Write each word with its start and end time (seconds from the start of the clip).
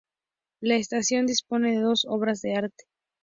La 0.61 0.77
estación 0.77 1.27
dispone 1.27 1.73
de 1.75 1.81
dos 1.83 2.07
obras 2.09 2.41
de 2.41 2.55
arte. 2.55 2.85